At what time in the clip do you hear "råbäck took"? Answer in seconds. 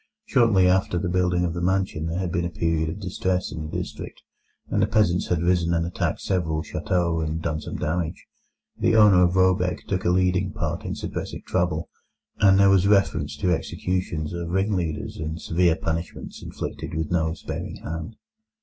9.35-10.03